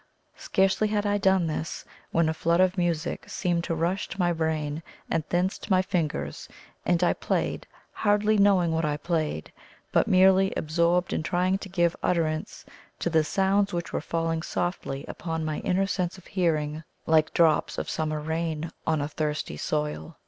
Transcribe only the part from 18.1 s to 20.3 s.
rain on a thirsty soil.